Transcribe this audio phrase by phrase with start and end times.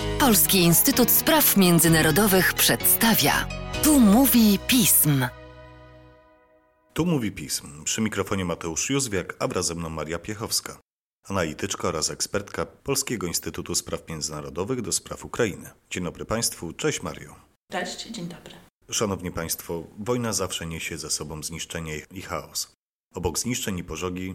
[0.00, 3.48] Polski Instytut Spraw Międzynarodowych przedstawia.
[3.82, 5.26] Tu mówi pism.
[6.94, 7.84] Tu mówi pism.
[7.84, 10.78] Przy mikrofonie Mateusz Józwiak, a wraz ze mną Maria Piechowska,
[11.28, 15.70] analityczka oraz ekspertka Polskiego Instytutu Spraw Międzynarodowych do spraw Ukrainy.
[15.90, 17.34] Dzień dobry Państwu, cześć Mario.
[17.72, 18.54] Cześć, dzień dobry.
[18.90, 22.72] Szanowni Państwo, wojna zawsze niesie ze sobą zniszczenie i chaos.
[23.14, 24.34] Obok zniszczeń i pożogi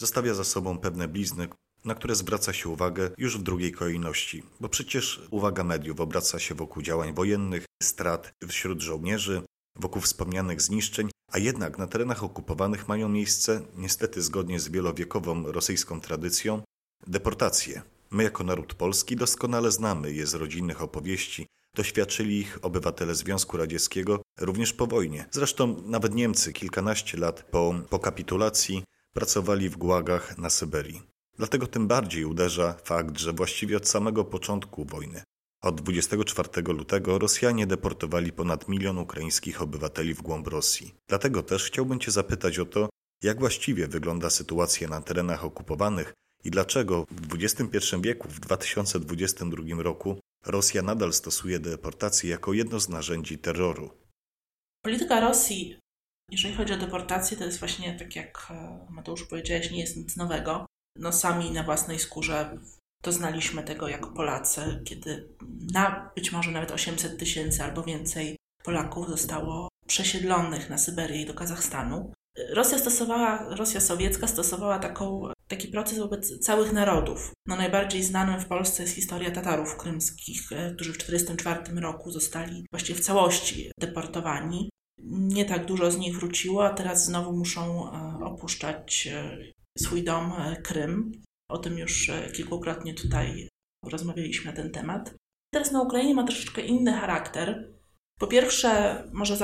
[0.00, 1.48] zostawia za sobą pewne blizny,
[1.86, 6.54] na które zwraca się uwagę już w drugiej kolejności, bo przecież uwaga mediów obraca się
[6.54, 9.42] wokół działań wojennych, strat wśród żołnierzy,
[9.76, 16.00] wokół wspomnianych zniszczeń, a jednak na terenach okupowanych mają miejsce, niestety zgodnie z wielowiekową rosyjską
[16.00, 16.62] tradycją,
[17.06, 17.82] deportacje.
[18.10, 24.22] My jako naród polski doskonale znamy je z rodzinnych opowieści, doświadczyli ich obywatele Związku Radzieckiego
[24.40, 25.26] również po wojnie.
[25.30, 31.15] Zresztą nawet Niemcy kilkanaście lat po, po kapitulacji pracowali w gułagach na Syberii.
[31.36, 35.22] Dlatego tym bardziej uderza fakt, że właściwie od samego początku wojny,
[35.62, 40.94] od 24 lutego, Rosjanie deportowali ponad milion ukraińskich obywateli w głąb Rosji.
[41.08, 42.88] Dlatego też chciałbym Cię zapytać o to,
[43.22, 46.12] jak właściwie wygląda sytuacja na terenach okupowanych
[46.44, 52.88] i dlaczego w XXI wieku, w 2022 roku, Rosja nadal stosuje deportację jako jedno z
[52.88, 53.90] narzędzi terroru.
[54.84, 55.78] Polityka Rosji,
[56.30, 60.16] jeżeli chodzi o deportację, to jest właśnie, tak jak e, Mateusz powiedziałeś, nie jest nic
[60.16, 60.65] nowego
[60.98, 62.58] no sami na własnej skórze
[63.02, 65.28] doznaliśmy tego jako Polacy, kiedy
[65.72, 71.34] na być może nawet 800 tysięcy albo więcej Polaków zostało przesiedlonych na Syberię i do
[71.34, 72.12] Kazachstanu.
[72.50, 77.32] Rosja stosowała, Rosja sowiecka stosowała taką, taki proces wobec całych narodów.
[77.46, 82.66] No najbardziej znanym w Polsce jest historia Tatarów krymskich, e, którzy w 1944 roku zostali
[82.70, 84.70] właściwie w całości deportowani.
[85.08, 89.38] Nie tak dużo z nich wróciło, a teraz znowu muszą e, opuszczać e,
[89.76, 91.12] swój dom e, Krym.
[91.50, 93.48] O tym już e, kilkukrotnie tutaj
[93.84, 95.14] rozmawialiśmy na ten temat.
[95.54, 97.72] Teraz na Ukrainie ma troszeczkę inny charakter.
[98.18, 99.36] Po pierwsze, może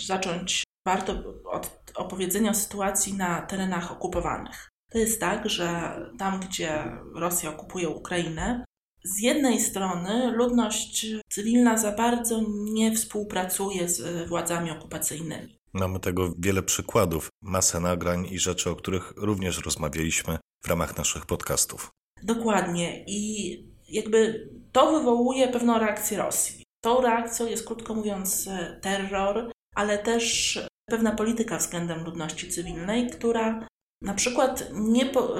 [0.00, 4.68] zacząć warto od opowiedzenia o sytuacji na terenach okupowanych.
[4.92, 6.84] To jest tak, że tam, gdzie
[7.14, 8.64] Rosja okupuje Ukrainę,
[9.04, 12.40] z jednej strony ludność cywilna za bardzo
[12.72, 15.58] nie współpracuje z e, władzami okupacyjnymi.
[15.72, 21.26] Mamy tego wiele przykładów, masę nagrań i rzeczy, o których również rozmawialiśmy w ramach naszych
[21.26, 21.90] podcastów.
[22.22, 23.04] Dokładnie.
[23.06, 26.64] I jakby to wywołuje pewną reakcję Rosji.
[26.84, 28.48] Tą reakcją jest, krótko mówiąc,
[28.80, 30.58] terror, ale też
[30.90, 33.66] pewna polityka względem ludności cywilnej, która
[34.02, 35.34] na przykład nie, po,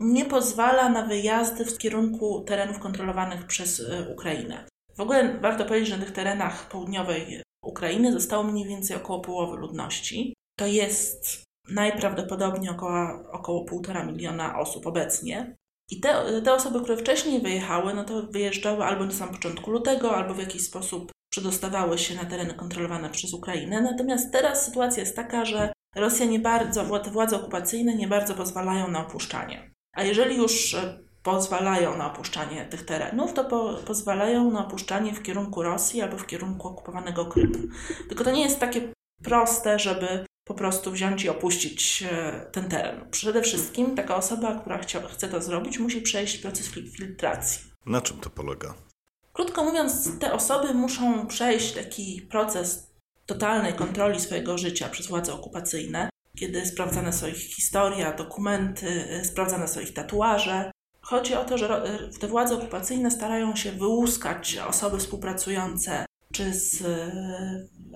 [0.00, 3.82] nie pozwala na wyjazdy w kierunku terenów kontrolowanych przez
[4.12, 4.64] Ukrainę.
[4.96, 9.56] W ogóle warto powiedzieć, że na tych terenach południowej Ukrainy zostało mniej więcej około połowy
[9.56, 10.34] ludności.
[10.58, 15.56] To jest najprawdopodobniej około, około 1,5 miliona osób obecnie.
[15.90, 20.16] I te, te osoby, które wcześniej wyjechały, no to wyjeżdżały albo na samym początku lutego,
[20.16, 23.80] albo w jakiś sposób przedostawały się na tereny kontrolowane przez Ukrainę.
[23.80, 29.06] Natomiast teraz sytuacja jest taka, że Rosja nie bardzo, władze okupacyjne nie bardzo pozwalają na
[29.06, 29.70] opuszczanie.
[29.92, 30.76] A jeżeli już
[31.22, 36.26] pozwalają na opuszczanie tych terenów, to po, pozwalają na opuszczanie w kierunku Rosji albo w
[36.26, 37.58] kierunku okupowanego Krymu.
[38.08, 43.10] Tylko to nie jest takie proste, żeby po prostu wziąć i opuścić e, ten teren.
[43.10, 47.62] Przede wszystkim taka osoba, która chcia, chce to zrobić, musi przejść proces filtracji.
[47.86, 48.74] Na czym to polega?
[49.32, 52.93] Krótko mówiąc, te osoby muszą przejść taki proces
[53.26, 59.68] totalnej kontroli swojego życia przez władze okupacyjne, kiedy sprawdzane są ich historia, dokumenty, e, sprawdzane
[59.68, 60.70] są ich tatuaże,
[61.04, 61.82] Chodzi o to, że
[62.20, 67.12] te władze okupacyjne starają się wyłuskać osoby współpracujące czy z e,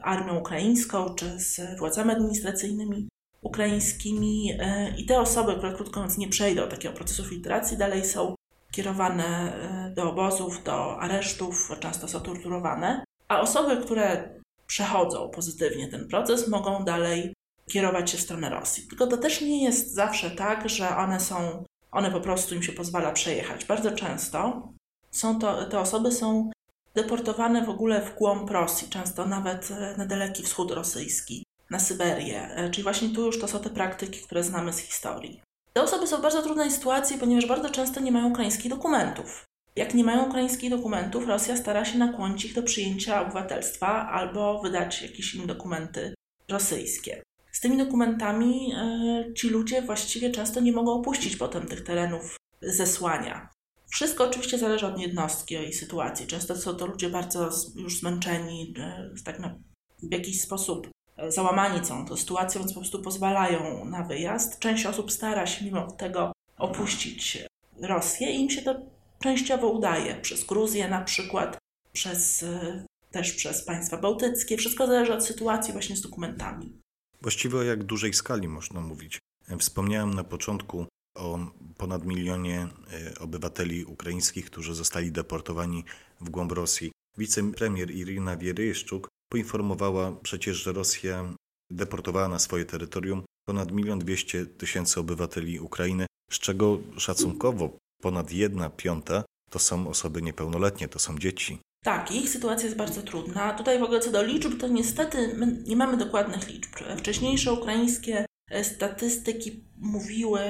[0.03, 3.09] armią ukraińską, czy z władzami administracyjnymi
[3.43, 4.53] ukraińskimi
[4.99, 8.34] i te osoby, które krótko mówiąc nie przejdą takiego procesu filtracji, dalej są
[8.72, 9.53] kierowane
[9.97, 14.38] do obozów, do aresztów, często są torturowane, a osoby, które
[14.69, 17.34] przechodzą pozytywnie ten proces, mogą dalej
[17.71, 18.87] kierować się w stronę Rosji.
[18.89, 22.73] Tylko to też nie jest zawsze tak, że one są one po prostu im się
[22.73, 23.65] pozwala przejechać.
[23.65, 24.69] Bardzo często
[25.11, 26.50] są to, te osoby są
[26.94, 32.55] deportowane w ogóle w głąb Rosji, często nawet e, na daleki wschód rosyjski, na Syberię.
[32.55, 35.41] E, czyli właśnie tu już to są te praktyki, które znamy z historii.
[35.73, 39.44] Te osoby są w bardzo trudnej sytuacji, ponieważ bardzo często nie mają ukraińskich dokumentów.
[39.78, 45.02] Jak nie mają ukraińskich dokumentów, Rosja stara się nakłonić ich do przyjęcia obywatelstwa albo wydać
[45.02, 46.14] jakieś im dokumenty
[46.48, 47.22] rosyjskie.
[47.52, 53.48] Z tymi dokumentami e, ci ludzie właściwie często nie mogą opuścić potem tych terenów zesłania.
[53.90, 56.26] Wszystko oczywiście zależy od jednostki i sytuacji.
[56.26, 59.54] Często są to ludzie bardzo już zmęczeni, e, tak na,
[60.02, 64.58] w jakiś sposób e, załamani są tą sytuacją, więc po prostu pozwalają na wyjazd.
[64.58, 67.44] Część osób stara się mimo tego opuścić
[67.82, 70.15] Rosję i im się to częściowo udaje.
[70.15, 71.59] Przez Gruzję na przykład,
[71.93, 74.56] przez, e, też przez państwa bałtyckie.
[74.56, 76.73] Wszystko zależy od sytuacji właśnie z dokumentami.
[77.20, 79.19] Właściwie o jak dużej skali można mówić.
[79.59, 80.87] Wspomniałem na początku
[81.17, 81.38] o
[81.76, 85.85] ponad milionie e, obywateli ukraińskich, którzy zostali deportowani
[86.21, 86.93] w głąb Rosji.
[87.19, 91.35] Wicepremier Irina Wieryszczuk poinformowała przecież, że Rosja
[91.71, 98.71] deportowała na swoje terytorium ponad milion dwieście tysięcy obywateli Ukrainy, z czego szacunkowo ponad jedna
[98.71, 101.59] piąta to są osoby niepełnoletnie, to są dzieci.
[101.85, 103.55] Tak, ich sytuacja jest bardzo trudna.
[103.55, 105.37] Tutaj w ogóle co do liczb, to niestety
[105.67, 106.71] nie mamy dokładnych liczb.
[106.97, 110.41] Wcześniejsze ukraińskie e, statystyki mówiły,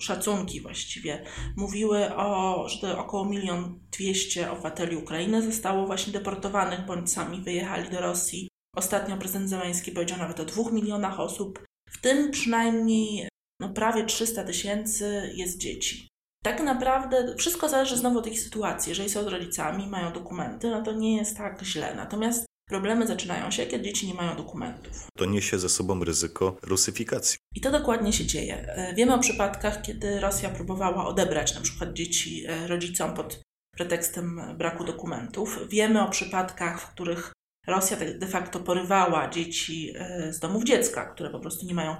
[0.00, 1.24] szacunki właściwie,
[1.56, 8.00] mówiły o, że około milion dwieście obywateli Ukrainy zostało właśnie deportowanych, bądź sami wyjechali do
[8.00, 8.48] Rosji.
[8.76, 13.28] Ostatnio prezydent Zeleński powiedział nawet o dwóch milionach osób, w tym przynajmniej
[13.60, 16.11] no, prawie 300 tysięcy jest dzieci.
[16.42, 18.90] Tak naprawdę wszystko zależy znowu od ich sytuacji.
[18.90, 21.94] Jeżeli są z rodzicami, mają dokumenty, no to nie jest tak źle.
[21.94, 25.06] Natomiast problemy zaczynają się, kiedy dzieci nie mają dokumentów.
[25.16, 27.38] To niesie ze sobą ryzyko rusyfikacji.
[27.54, 28.68] I to dokładnie się dzieje.
[28.68, 33.40] E, wiemy o przypadkach, kiedy Rosja próbowała odebrać na przykład dzieci e, rodzicom pod
[33.76, 35.58] pretekstem braku dokumentów.
[35.68, 37.32] Wiemy o przypadkach, w których
[37.66, 41.96] Rosja tak de facto porywała dzieci e, z domów dziecka, które po prostu nie mają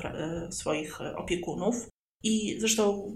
[0.51, 1.89] swoich opiekunów.
[2.25, 3.13] I zresztą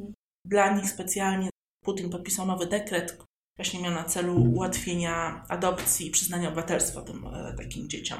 [0.47, 1.51] dla nich specjalnie
[1.85, 3.19] Putin podpisał nowy dekret,
[3.57, 8.19] właśnie miał na celu ułatwienia adopcji i przyznania obywatelstwa tym e, takim dzieciom.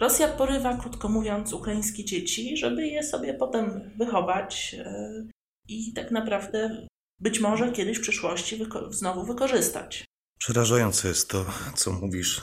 [0.00, 5.26] Rosja porywa, krótko mówiąc, ukraińskie dzieci, żeby je sobie potem wychować e,
[5.68, 6.86] i tak naprawdę
[7.20, 10.04] być może kiedyś w przyszłości wyko znowu wykorzystać.
[10.38, 12.40] Przerażające jest to, co mówisz.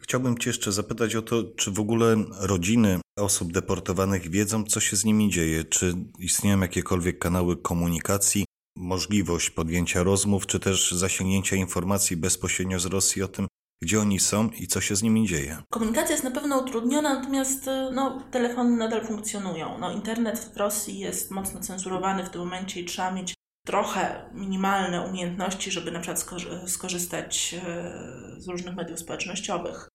[0.00, 4.96] Chciałbym Cię jeszcze zapytać o to, czy w ogóle rodziny osób deportowanych wiedzą, co się
[4.96, 5.64] z nimi dzieje?
[5.64, 8.44] Czy istnieją jakiekolwiek kanały komunikacji
[8.76, 13.46] możliwość podjęcia rozmów, czy też zasięgnięcia informacji bezpośrednio z Rosji o tym,
[13.82, 15.62] gdzie oni są i co się z nimi dzieje.
[15.70, 19.78] Komunikacja jest na pewno utrudniona, natomiast e, no, telefony nadal funkcjonują.
[19.78, 23.34] No, internet w Rosji jest mocno cenzurowany w tym momencie i trzeba mieć
[23.66, 26.26] trochę minimalne umiejętności, żeby na przykład
[26.66, 27.92] skorzystać e,
[28.38, 29.88] z różnych mediów społecznościowych.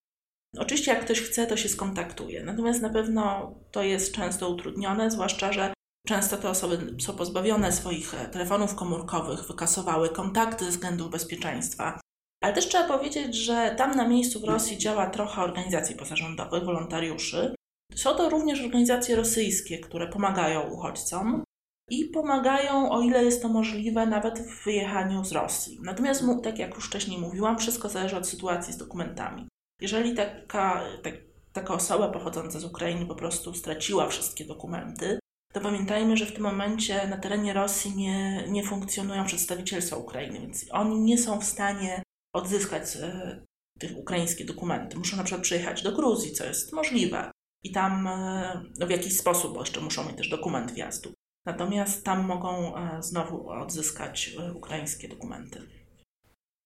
[0.57, 2.43] Oczywiście jak ktoś chce, to się skontaktuje.
[2.43, 5.73] Natomiast na pewno to jest często utrudnione, zwłaszcza, że
[6.07, 11.99] Często te osoby są pozbawione swoich e, telefonów komórkowych, wykasowały kontakty ze względów bezpieczeństwa.
[12.43, 17.55] Ale też trzeba powiedzieć, że tam na miejscu w Rosji działa trochę organizacji pozarządowych, wolontariuszy.
[17.95, 21.43] Są to również organizacje rosyjskie, które pomagają uchodźcom
[21.89, 25.79] i pomagają, o ile jest to możliwe, nawet w wyjechaniu z Rosji.
[25.83, 29.47] Natomiast, tak jak już wcześniej mówiłam, wszystko zależy od sytuacji z dokumentami.
[29.81, 31.13] Jeżeli taka, tak,
[31.53, 35.19] taka osoba pochodząca z Ukrainy po prostu straciła wszystkie dokumenty,
[35.57, 40.65] to pamiętajmy, że w tym momencie na terenie Rosji nie, nie funkcjonują przedstawicielstwa Ukrainy, więc
[40.71, 42.03] oni nie są w stanie
[42.35, 43.41] odzyskać e,
[43.79, 44.97] tych ukraińskie dokumenty.
[44.97, 47.31] Muszą na przykład przyjechać do Gruzji, co jest możliwe.
[47.63, 51.13] I tam e, no w jakiś sposób, bo jeszcze muszą mieć też dokument wjazdu.
[51.45, 55.61] Natomiast tam mogą e, znowu odzyskać e, ukraińskie dokumenty.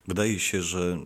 [0.08, 0.98] Wydaje się, że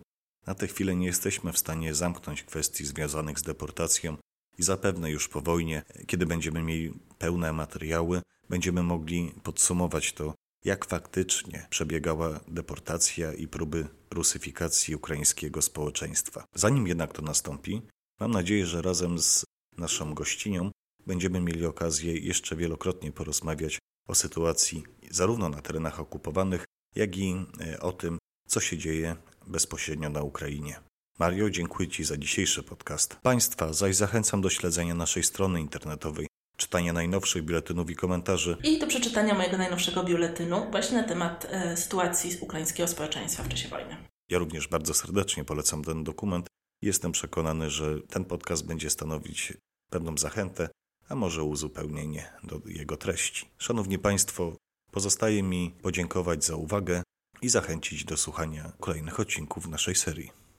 [0.46, 4.16] na tę chwilę nie jesteśmy w stanie zamknąć kwestii związanych z deportacją
[4.58, 10.84] i zapewne już po wojnie, kiedy będziemy mieli pełne materiały, będziemy mogli podsumować to, jak
[10.84, 16.44] faktycznie przebiegała deportacja i próby rusyfikacji ukraińskiego społeczeństwa.
[16.54, 17.82] Zanim jednak to nastąpi,
[18.20, 19.44] mam nadzieję, że razem z
[19.78, 20.70] naszą gościnią
[21.06, 27.80] będziemy mieli okazję jeszcze wielokrotnie porozmawiać o sytuacji zarówno na terenach okupowanych, jak i e,
[27.80, 30.80] o tym, co się dzieje bezpośrednio na Ukrainie.
[31.18, 33.16] Mario, dziękuję Ci za dzisiejszy podcast.
[33.22, 38.56] Państwa zaś zachęcam do śledzenia naszej strony internetowej, czytania najnowszych biuletynów i komentarzy.
[38.62, 43.68] I do przeczytania mojego najnowszego biuletynu właśnie na temat e, sytuacji ukraińskiego społeczeństwa w czasie
[43.68, 43.96] wojny.
[44.30, 46.46] Ja również bardzo serdecznie polecam ten dokument.
[46.82, 49.52] Jestem przekonany, że ten podcast będzie stanowić
[49.90, 50.68] pewną zachętę,
[51.08, 53.48] a może uzupełnienie do jego treści.
[53.58, 54.56] Szanowni Państwo,
[54.90, 57.02] pozostaje mi podziękować za uwagę
[57.42, 60.45] i zachęcić do słuchania kolejnych odcinków naszej serii.